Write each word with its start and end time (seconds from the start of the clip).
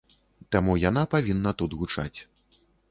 Таму 0.55 0.71
яна 0.89 1.03
павінна 1.13 1.55
тут 1.61 1.79
гучаць. 1.85 2.15